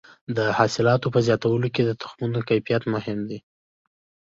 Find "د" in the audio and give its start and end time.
0.37-0.39, 1.85-1.91